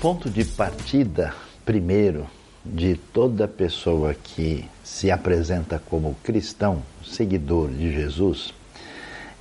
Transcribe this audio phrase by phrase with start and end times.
[0.00, 2.26] ponto de partida, primeiro,
[2.64, 8.54] de toda pessoa que se apresenta como cristão, seguidor de Jesus,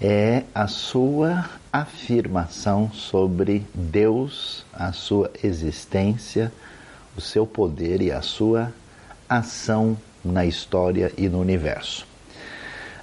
[0.02, 6.52] é a sua afirmação sobre Deus, a sua existência,
[7.18, 8.74] o seu poder e a sua
[9.30, 12.06] ação na história e no universo.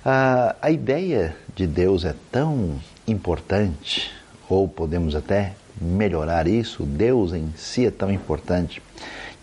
[0.04, 2.79] A, a ideia de Deus é tão
[3.09, 4.12] importante,
[4.48, 8.82] ou podemos até melhorar isso, Deus em si é tão importante,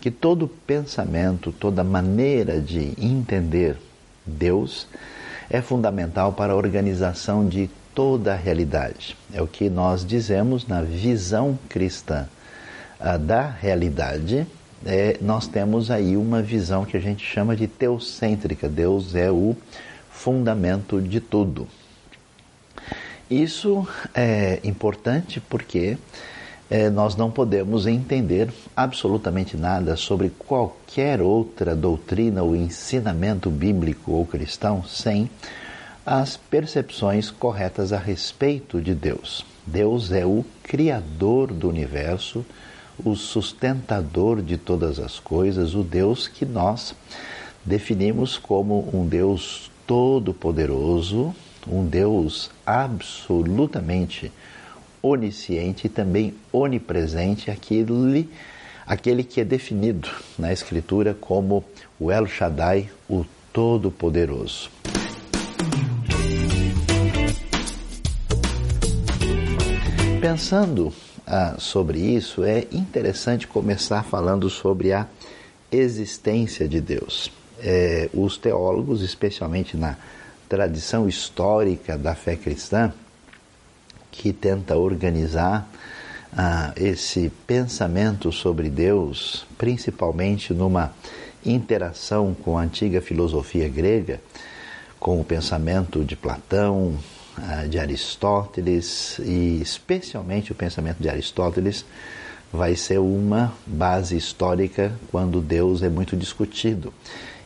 [0.00, 3.76] que todo pensamento, toda maneira de entender
[4.26, 4.86] Deus
[5.48, 9.16] é fundamental para a organização de toda a realidade.
[9.32, 12.26] É o que nós dizemos na visão cristã
[13.20, 14.46] da realidade.
[14.84, 18.68] É, nós temos aí uma visão que a gente chama de teocêntrica.
[18.68, 19.56] Deus é o
[20.10, 21.68] fundamento de tudo.
[23.34, 23.84] Isso
[24.14, 25.98] é importante porque
[26.70, 34.24] é, nós não podemos entender absolutamente nada sobre qualquer outra doutrina ou ensinamento bíblico ou
[34.24, 35.28] cristão sem
[36.06, 39.44] as percepções corretas a respeito de Deus.
[39.66, 42.46] Deus é o Criador do universo,
[43.04, 46.94] o sustentador de todas as coisas, o Deus que nós
[47.64, 51.34] definimos como um Deus todo-poderoso,
[51.66, 54.30] um Deus absolutamente
[55.02, 58.30] onisciente e também onipresente, aquele,
[58.86, 61.64] aquele que é definido na Escritura como
[61.98, 64.70] o El Shaddai, o Todo-Poderoso.
[70.20, 70.92] Pensando
[71.26, 75.06] ah, sobre isso, é interessante começar falando sobre a
[75.70, 77.30] existência de Deus.
[77.60, 79.96] É, os teólogos, especialmente na
[80.48, 82.92] tradição histórica da fé cristã,
[84.10, 85.68] que tenta organizar
[86.36, 90.92] ah, esse pensamento sobre Deus, principalmente numa
[91.44, 94.20] interação com a antiga filosofia grega,
[94.98, 96.96] com o pensamento de Platão,
[97.36, 101.84] ah, de Aristóteles e especialmente o pensamento de Aristóteles
[102.52, 106.94] vai ser uma base histórica quando Deus é muito discutido.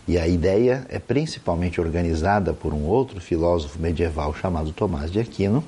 [0.09, 5.63] E a ideia é principalmente organizada por um outro filósofo medieval chamado Tomás de Aquino,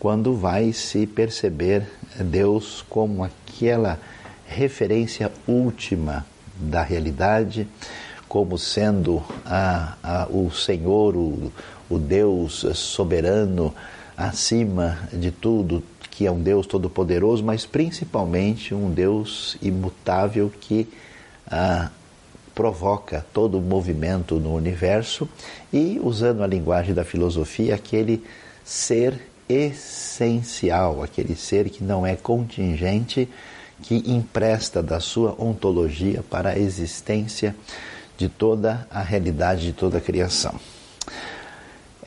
[0.00, 1.86] quando vai se perceber
[2.16, 4.00] Deus como aquela
[4.44, 7.68] referência última da realidade,
[8.28, 11.52] como sendo a, a, o Senhor, o,
[11.88, 13.72] o Deus soberano
[14.16, 20.88] acima de tudo, que é um Deus todo-poderoso, mas principalmente um Deus imutável que
[21.48, 21.90] ah,
[22.58, 25.28] provoca todo o movimento no universo
[25.72, 28.24] e, usando a linguagem da filosofia, aquele
[28.64, 29.14] ser
[29.48, 33.28] essencial, aquele ser que não é contingente,
[33.80, 37.54] que empresta da sua ontologia para a existência
[38.16, 40.58] de toda a realidade de toda a criação.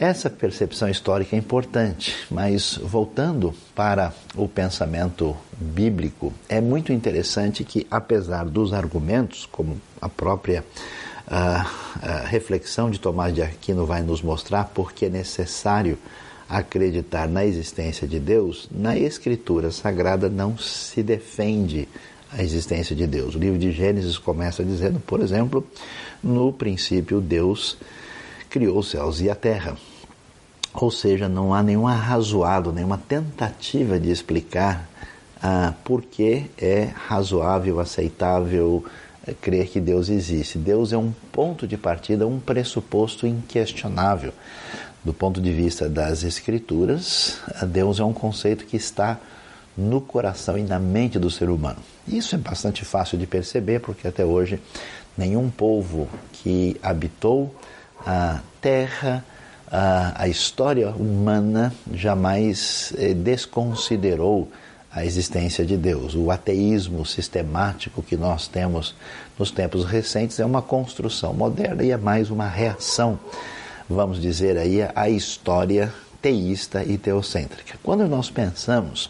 [0.02, 7.86] Essa percepção histórica é importante, mas voltando para o pensamento bíblico, é muito interessante que,
[7.92, 10.66] apesar dos argumentos, como a própria
[11.28, 16.00] uh, uh, reflexão de Tomás de Aquino vai nos mostrar, porque é necessário
[16.50, 21.88] acreditar na existência de Deus, na Escritura Sagrada não se defende
[22.32, 23.36] a existência de Deus.
[23.36, 25.64] O livro de Gênesis começa dizendo, por exemplo,
[26.24, 27.78] no princípio Deus
[28.50, 29.78] criou os céus e a terra.
[30.74, 34.88] Ou seja, não há nenhum arrazoado, nenhuma tentativa de explicar
[35.42, 38.86] ah, por que é razoável, aceitável
[39.28, 40.58] eh, crer que Deus existe.
[40.58, 44.34] Deus é um ponto de partida, um pressuposto inquestionável.
[45.04, 49.20] Do ponto de vista das Escrituras, Deus é um conceito que está
[49.76, 51.80] no coração e na mente do ser humano.
[52.08, 54.60] Isso é bastante fácil de perceber, porque até hoje
[55.18, 57.54] nenhum povo que habitou
[58.06, 59.26] a terra,
[59.72, 64.52] a, a história humana jamais eh, desconsiderou
[64.92, 66.14] a existência de Deus.
[66.14, 68.94] O ateísmo sistemático que nós temos
[69.40, 73.18] nos tempos recentes é uma construção moderna e é mais uma reação,
[73.90, 77.80] vamos dizer aí, à história teísta e teocêntrica.
[77.82, 79.10] Quando nós pensamos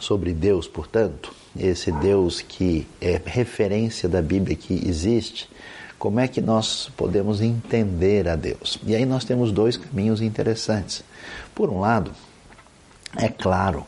[0.00, 5.48] sobre Deus, portanto, esse Deus que é referência da Bíblia que existe,
[6.02, 8.76] como é que nós podemos entender a Deus?
[8.84, 11.04] E aí nós temos dois caminhos interessantes.
[11.54, 12.10] Por um lado,
[13.16, 13.86] é claro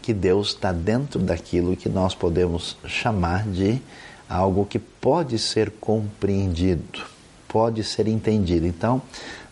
[0.00, 3.78] que Deus está dentro daquilo que nós podemos chamar de
[4.26, 7.02] algo que pode ser compreendido,
[7.46, 8.66] pode ser entendido.
[8.66, 9.02] Então,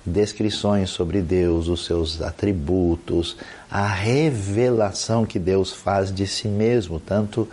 [0.03, 3.37] descrições sobre Deus, os seus atributos,
[3.71, 7.47] a revelação que Deus faz de si mesmo, tanto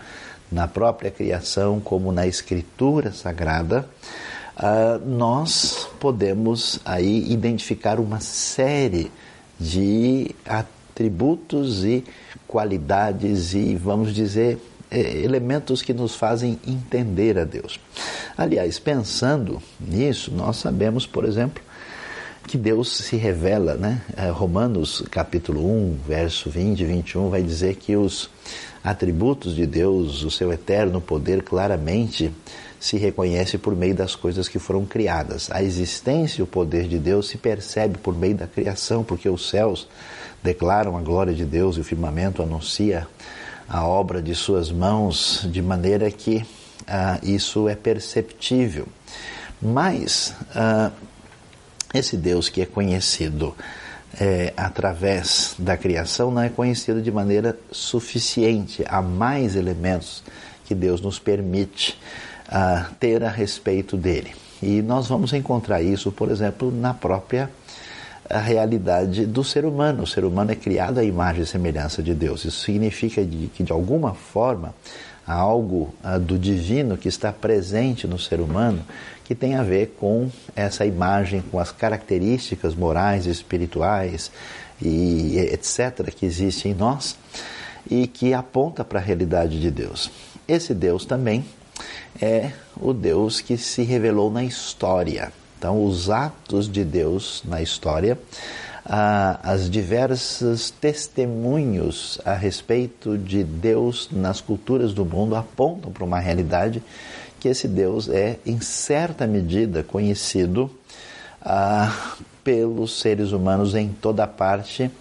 [0.50, 3.86] na própria criação como na Escritura Sagrada,
[4.57, 9.12] uh, nós podemos aí identificar uma série
[9.60, 12.04] de atributos e
[12.48, 14.60] qualidades e, vamos dizer,
[14.92, 17.80] elementos que nos fazem entender a Deus.
[18.38, 21.62] Aliás, pensando nisso, nós sabemos, por exemplo,
[22.48, 24.02] que Deus se revela, né?
[24.16, 28.30] É, Romanos capítulo 1, verso 20 e 21 vai dizer que os
[28.84, 32.31] atributos de Deus, o seu eterno poder claramente
[32.86, 35.50] se reconhece por meio das coisas que foram criadas.
[35.50, 39.50] A existência e o poder de Deus se percebe por meio da criação, porque os
[39.50, 39.88] céus
[40.44, 43.08] declaram a glória de Deus e o firmamento anuncia
[43.68, 46.46] a obra de suas mãos, de maneira que
[46.88, 48.88] ah, isso é perceptível.
[49.60, 50.92] Mas ah,
[51.92, 53.56] esse Deus que é conhecido
[54.22, 58.86] é, através da criação não é conhecido de maneira suficiente.
[58.88, 60.24] Há mais elementos
[60.66, 61.98] que Deus nos permite
[62.47, 64.33] uh, ter a respeito dele.
[64.62, 67.50] E nós vamos encontrar isso, por exemplo, na própria
[68.30, 70.03] a realidade do ser humano.
[70.03, 72.44] O ser humano é criado à imagem e semelhança de Deus.
[72.44, 74.74] Isso significa de, que, de alguma forma,
[75.27, 78.83] há algo uh, do divino que está presente no ser humano
[79.25, 84.31] que tem a ver com essa imagem, com as características morais, espirituais
[84.80, 86.12] e etc.
[86.15, 87.18] que existem em nós
[87.89, 90.12] e que aponta para a realidade de Deus.
[90.47, 91.44] Esse Deus também
[92.22, 95.32] é o Deus que se revelou na história.
[95.58, 98.18] Então, os atos de Deus na história,
[98.86, 106.20] ah, as diversas testemunhos a respeito de Deus nas culturas do mundo apontam para uma
[106.20, 106.84] realidade
[107.40, 110.70] que esse Deus é, em certa medida, conhecido
[111.42, 114.92] ah, pelos seres humanos em toda parte.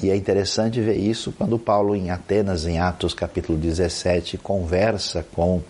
[0.00, 5.60] E é interessante ver isso quando Paulo, em Atenas, em Atos capítulo 17, conversa com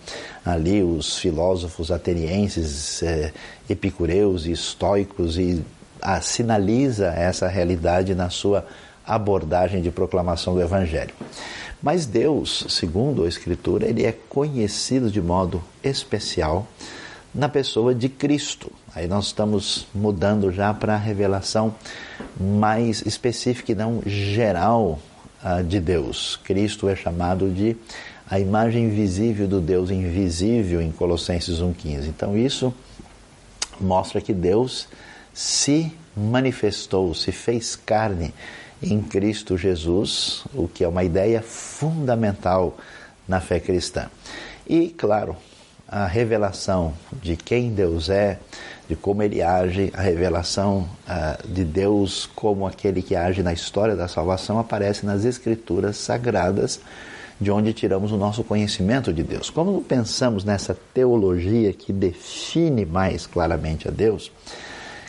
[0.45, 3.33] ali os filósofos atenienses, eh,
[3.69, 5.61] epicureus e estoicos e
[6.01, 8.65] ah, sinaliza essa realidade na sua
[9.05, 11.13] abordagem de proclamação do Evangelho.
[11.81, 16.65] Mas Deus, segundo a Escritura, ele é conhecido de modo especial
[17.33, 18.71] na pessoa de Cristo.
[18.93, 21.73] Aí nós estamos mudando já para a revelação
[22.39, 24.99] mais específica e não geral
[25.43, 26.39] uh, de Deus.
[26.43, 27.75] Cristo é chamado de
[28.29, 32.07] a imagem visível do Deus invisível em Colossenses 1,15.
[32.07, 32.73] Então isso
[33.79, 34.87] mostra que Deus
[35.33, 38.33] se manifestou, se fez carne
[38.81, 42.77] em Cristo Jesus, o que é uma ideia fundamental
[43.27, 44.09] na fé cristã.
[44.67, 45.35] E, claro,
[45.93, 46.91] a revelação
[47.21, 48.39] de quem Deus é,
[48.89, 53.95] de como ele age, a revelação uh, de Deus como aquele que age na história
[53.95, 56.79] da salvação aparece nas Escrituras sagradas,
[57.39, 59.51] de onde tiramos o nosso conhecimento de Deus.
[59.51, 64.31] Como pensamos nessa teologia que define mais claramente a Deus,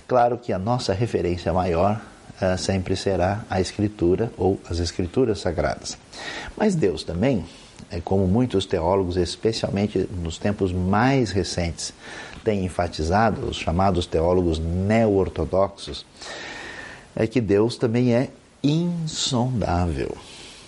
[0.07, 1.99] claro que a nossa referência maior
[2.43, 5.97] uh, sempre será a Escritura ou as Escrituras sagradas.
[6.59, 7.43] Mas Deus também
[8.05, 11.93] como muitos teólogos, especialmente nos tempos mais recentes,
[12.43, 16.05] têm enfatizado, os chamados teólogos neo-ortodoxos,
[17.17, 18.29] é que Deus também é
[18.63, 20.17] insondável.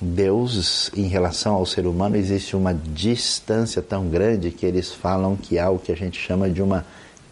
[0.01, 5.59] Deus, em relação ao ser humano, existe uma distância tão grande que eles falam que
[5.59, 6.85] há o que a gente chama de uma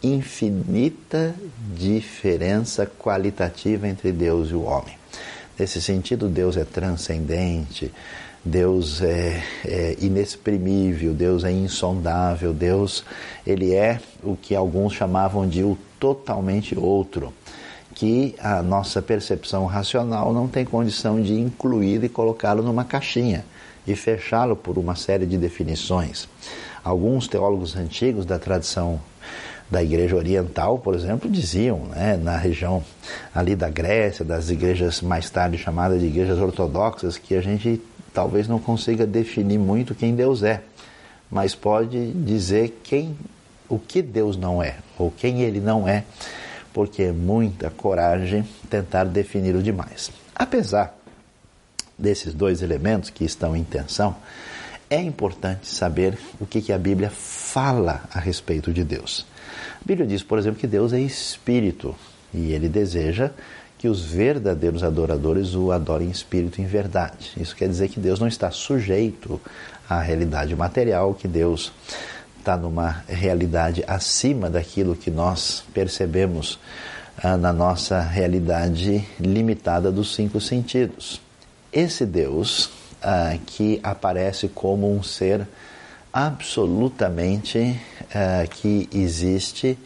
[0.03, 1.35] infinita
[1.75, 4.97] diferença qualitativa entre Deus e o homem.
[5.59, 7.93] Nesse sentido, Deus é transcendente,
[8.45, 13.03] Deus é, é, inexprimível, Deus é insondável, Deus
[13.47, 17.33] ele é o que alguns chamavam de o totalmente outro,
[17.95, 23.47] que a nossa percepção racional não tem condição de incluir e colocá-lo numa caixinha
[23.87, 26.29] e fechá-lo por uma série de definições.
[26.83, 29.01] Alguns teólogos antigos da tradição
[29.71, 32.85] da igreja oriental, por exemplo, diziam, né, na região
[33.35, 37.81] ali da Grécia, das igrejas mais tarde chamadas de igrejas ortodoxas, que a gente
[38.15, 40.63] talvez não consiga definir muito quem Deus é,
[41.31, 43.19] mas pode dizer quem,
[43.69, 46.05] o que Deus não é, ou quem ele não é,
[46.73, 50.13] porque é muita coragem tentar definir o demais.
[50.35, 50.97] Apesar
[51.99, 54.17] desses dois elementos que estão em tensão,
[54.89, 59.27] é importante saber o que, que a Bíblia fala a respeito de Deus.
[59.81, 61.95] A Bíblia diz, por exemplo, que Deus é espírito
[62.33, 63.31] e ele deseja
[63.85, 67.33] que os verdadeiros adoradores o adorem em espírito e em verdade.
[67.37, 69.39] Isso quer dizer que Deus não está sujeito
[69.87, 71.71] à realidade material, que Deus
[72.39, 76.59] está numa realidade acima daquilo que nós percebemos
[77.23, 81.21] ah, na nossa realidade limitada dos cinco sentidos.
[81.71, 82.71] Esse Deus
[83.03, 85.47] ah, que aparece como um ser
[86.11, 89.77] absolutamente uh, que existe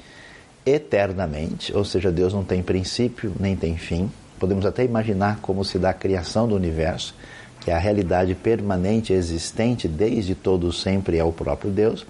[0.74, 4.10] eternamente, ou seja, Deus não tem princípio nem tem fim.
[4.38, 7.14] Podemos até imaginar como se dá a criação do universo,
[7.60, 12.06] que é a realidade permanente existente desde todo sempre é o próprio Deus.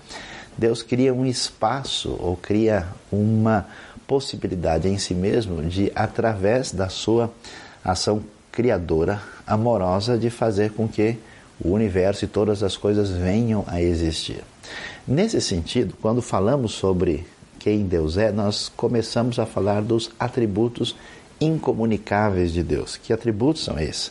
[0.57, 3.67] Deus cria um espaço ou cria uma
[4.07, 7.31] possibilidade em si mesmo de, através da sua
[7.85, 11.17] ação criadora, amorosa, de fazer com que
[11.61, 14.43] o universo e todas as coisas venham a existir.
[15.07, 17.27] Nesse sentido, quando falamos sobre
[17.69, 20.97] quem Deus é, nós começamos a falar dos atributos
[21.39, 22.97] incomunicáveis de Deus.
[22.97, 24.11] Que atributos são esses?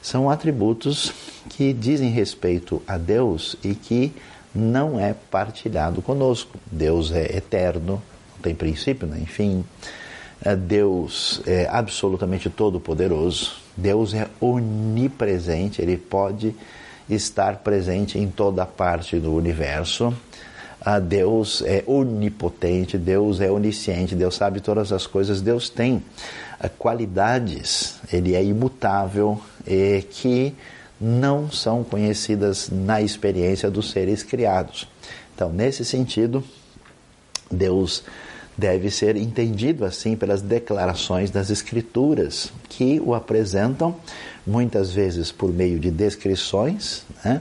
[0.00, 1.12] São atributos
[1.48, 4.12] que dizem respeito a Deus e que
[4.54, 6.56] não é partilhado conosco.
[6.70, 8.00] Deus é eterno,
[8.36, 9.64] não tem princípio nem fim.
[10.40, 13.56] É, Deus é absolutamente todo-poderoso.
[13.76, 16.54] Deus é onipresente, ele pode
[17.10, 20.14] estar presente em toda parte do universo.
[20.84, 26.02] Ah, Deus é onipotente, Deus é onisciente, Deus sabe todas as coisas, Deus tem
[26.58, 30.52] ah, qualidades, Ele é imutável e que
[31.00, 34.88] não são conhecidas na experiência dos seres criados.
[35.34, 36.42] Então, nesse sentido,
[37.48, 38.02] Deus
[38.58, 43.94] deve ser entendido assim pelas declarações das Escrituras, que o apresentam
[44.44, 47.40] muitas vezes por meio de descrições, né?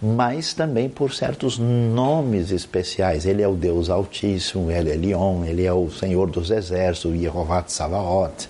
[0.00, 3.26] Mas também por certos nomes especiais.
[3.26, 7.64] Ele é o Deus Altíssimo, ele é Leon, ele é o Senhor dos Exércitos, Yehovah
[7.66, 8.48] Savaot,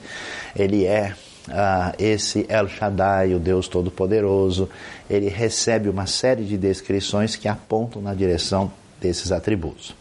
[0.55, 1.15] ele é
[1.49, 4.69] ah, esse El Shaddai, o Deus Todo-Poderoso,
[5.09, 9.95] ele recebe uma série de descrições que apontam na direção desses atributos.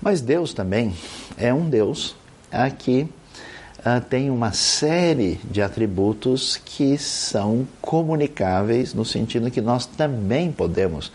[0.00, 0.94] Mas Deus também
[1.36, 2.16] é um Deus
[2.50, 3.06] ah, que
[3.84, 11.10] ah, tem uma série de atributos que são comunicáveis no sentido que nós também podemos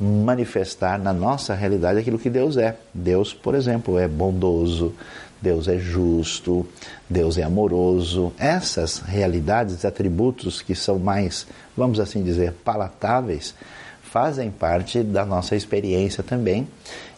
[0.00, 2.76] manifestar na nossa realidade aquilo que Deus é.
[2.92, 4.94] Deus, por exemplo, é bondoso,
[5.42, 6.66] Deus é justo,
[7.08, 8.32] Deus é amoroso.
[8.38, 11.46] Essas realidades, atributos que são mais,
[11.76, 13.54] vamos assim dizer, palatáveis,
[14.02, 16.66] fazem parte da nossa experiência também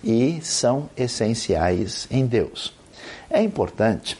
[0.02, 2.74] e são essenciais em Deus.
[3.30, 4.18] É importante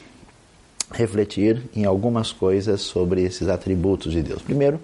[0.92, 4.42] refletir em algumas coisas sobre esses atributos de Deus.
[4.42, 4.80] Primeiro,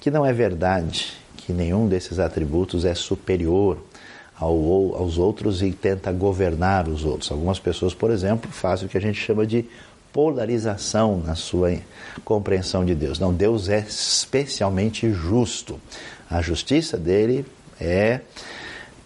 [0.00, 3.78] que não é verdade que nenhum desses atributos é superior
[4.38, 7.30] ao, aos outros e tenta governar os outros.
[7.30, 9.64] Algumas pessoas, por exemplo, fazem o que a gente chama de
[10.12, 11.76] polarização na sua
[12.24, 13.18] compreensão de Deus.
[13.18, 15.80] Não, Deus é especialmente justo.
[16.30, 17.44] A justiça dele
[17.80, 18.20] é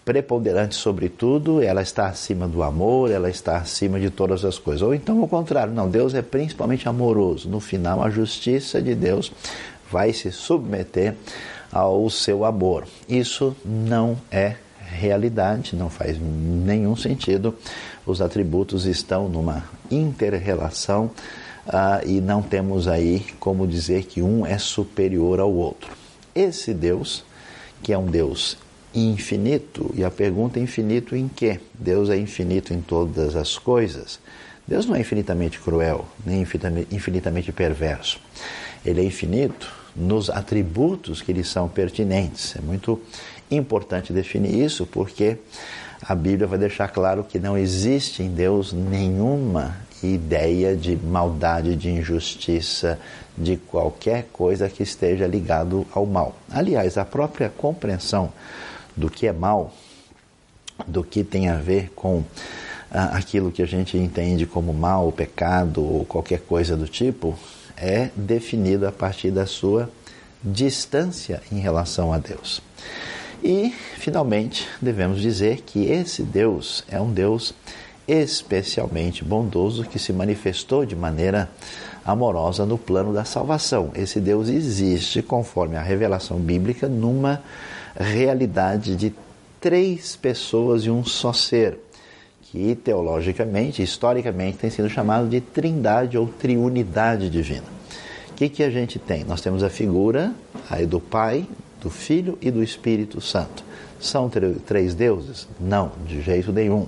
[0.09, 4.81] preponderante sobre tudo, ela está acima do amor, ela está acima de todas as coisas.
[4.81, 7.47] Ou então, ao contrário, não, Deus é principalmente amoroso.
[7.47, 9.31] No final, a justiça de Deus
[9.91, 11.13] vai se submeter
[11.71, 12.87] ao seu amor.
[13.07, 17.53] Isso não é realidade, não faz nenhum sentido.
[18.03, 21.11] Os atributos estão numa inter-relação
[21.67, 25.91] uh, e não temos aí como dizer que um é superior ao outro.
[26.33, 27.23] Esse Deus,
[27.83, 28.57] que é um Deus
[28.93, 31.59] infinito, e a pergunta é infinito em quê?
[31.73, 34.19] Deus é infinito em todas as coisas.
[34.67, 36.45] Deus não é infinitamente cruel, nem
[36.91, 38.19] infinitamente perverso.
[38.85, 42.55] Ele é infinito nos atributos que lhe são pertinentes.
[42.55, 43.01] É muito
[43.49, 45.37] importante definir isso porque
[46.01, 51.89] a Bíblia vai deixar claro que não existe em Deus nenhuma ideia de maldade, de
[51.89, 52.97] injustiça,
[53.37, 56.35] de qualquer coisa que esteja ligado ao mal.
[56.49, 58.31] Aliás, a própria compreensão
[58.99, 59.73] do que é mal,
[60.85, 62.23] do que tem a ver com
[62.91, 67.37] ah, aquilo que a gente entende como mal, pecado ou qualquer coisa do tipo,
[67.77, 69.89] é definido a partir da sua
[70.43, 72.61] distância em relação a Deus.
[73.41, 77.53] E, finalmente, devemos dizer que esse Deus é um Deus
[78.05, 81.49] especialmente bondoso que se manifestou de maneira
[82.03, 83.91] amorosa no plano da salvação.
[83.95, 87.41] Esse Deus existe, conforme a revelação bíblica, numa
[88.03, 89.13] realidade de
[89.59, 91.77] três pessoas e um só ser,
[92.43, 97.65] que teologicamente, historicamente, tem sido chamado de trindade ou triunidade divina.
[98.29, 99.23] O que, que a gente tem?
[99.25, 100.33] Nós temos a figura
[100.69, 101.45] aí do Pai,
[101.81, 103.63] do Filho e do Espírito Santo.
[103.99, 104.31] São
[104.65, 105.47] três deuses?
[105.59, 106.87] Não, de jeito nenhum.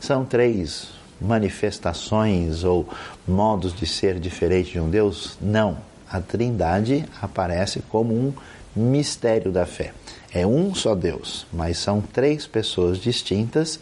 [0.00, 0.88] São três
[1.20, 2.88] manifestações ou
[3.26, 5.36] modos de ser diferente de um Deus?
[5.40, 5.76] Não.
[6.10, 8.32] A Trindade aparece como um
[8.74, 9.92] mistério da fé.
[10.38, 13.80] É um só Deus, mas são três pessoas distintas.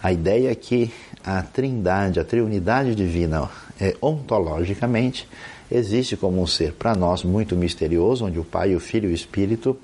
[0.00, 0.92] A ideia é que
[1.24, 3.50] a Trindade, a Triunidade divina,
[3.80, 5.28] é, ontologicamente,
[5.68, 9.14] existe como um ser para nós muito misterioso, onde o Pai, o Filho e o
[9.14, 9.76] Espírito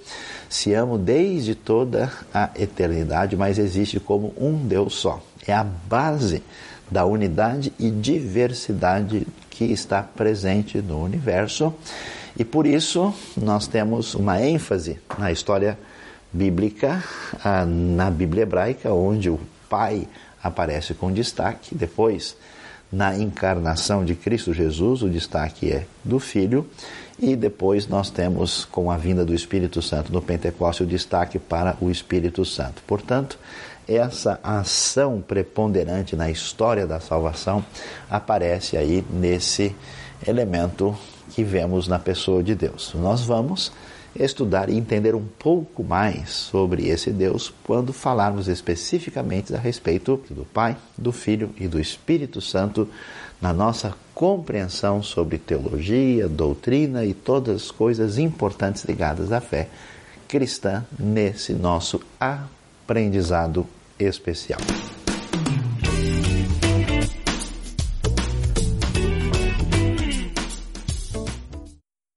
[0.48, 5.20] se amam desde toda a eternidade, mas existe como um Deus só.
[5.44, 6.44] É a base
[6.88, 11.74] da unidade e diversidade que está presente no universo.
[12.38, 15.76] E por isso nós temos uma ênfase na história
[16.34, 17.02] bíblica,
[17.66, 19.38] na Bíblia hebraica, onde o
[19.70, 20.08] Pai
[20.42, 22.36] aparece com destaque, depois
[22.92, 26.68] na encarnação de Cristo Jesus, o destaque é do Filho,
[27.18, 31.76] e depois nós temos, com a vinda do Espírito Santo no Pentecostes, o destaque para
[31.80, 32.82] o Espírito Santo.
[32.86, 33.38] Portanto,
[33.86, 37.64] essa ação preponderante na história da salvação
[38.10, 39.74] aparece aí nesse
[40.26, 40.96] elemento
[41.30, 42.92] que vemos na pessoa de Deus.
[42.94, 43.72] Nós vamos
[44.16, 50.44] estudar e entender um pouco mais sobre esse Deus quando falarmos especificamente a respeito do
[50.44, 52.88] Pai, do Filho e do Espírito Santo
[53.40, 59.68] na nossa compreensão sobre teologia, doutrina e todas as coisas importantes ligadas à fé
[60.28, 63.66] cristã nesse nosso aprendizado
[63.98, 64.60] especial.